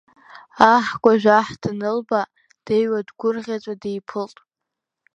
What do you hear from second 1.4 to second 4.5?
данылба, дыҩуа дгәырӷьаҵәа диԥылт.